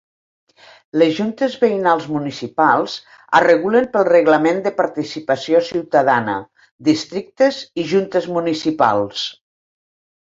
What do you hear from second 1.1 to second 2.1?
Juntes Veïnals